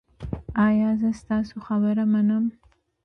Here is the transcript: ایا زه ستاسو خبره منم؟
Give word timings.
ایا 0.67 0.89
زه 1.01 1.09
ستاسو 1.21 1.55
خبره 1.67 2.03
منم؟ 2.13 2.45